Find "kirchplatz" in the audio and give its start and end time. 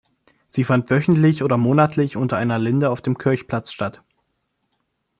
3.19-3.71